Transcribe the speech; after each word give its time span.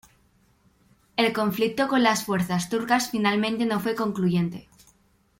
El 1.15 1.31
conflicto 1.31 1.87
con 1.87 2.01
las 2.01 2.25
fuerzas 2.25 2.69
turcas 2.69 3.11
finalmente 3.11 3.67
no 3.67 3.79
fue 3.79 3.93
concluyente. 3.93 4.67